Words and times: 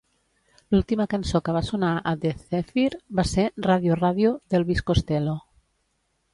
L'última 0.75 1.05
cançó 1.11 1.41
que 1.49 1.55
va 1.57 1.61
sonar 1.67 1.91
a 2.13 2.15
The 2.25 2.33
Zephyr 2.47 2.87
va 3.21 3.27
ser 3.35 3.47
"Radio, 3.69 4.01
Radio" 4.03 4.35
d'Elvis 4.55 4.85
Costello. 4.91 5.41